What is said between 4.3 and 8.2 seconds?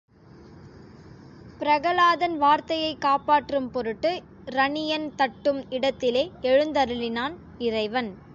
இரணியன் தட்டும் இடத்திலே எழுந்தருளினான் இறைவன்.